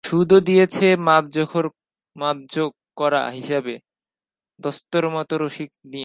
সুদও 0.03 0.39
দিয়েছে 0.39 0.87
মাপজোখ-করা 2.15 3.21
হিসেবে, 3.29 3.73
দস্তুরমত 4.59 5.29
রসিদ 5.33 5.71
নিয়ে। 5.85 5.99